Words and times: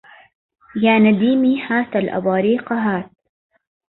يا 0.75 0.99
نديمي 0.99 1.61
هات 1.61 1.95
الأباريق 1.95 2.73
هات 2.73 3.09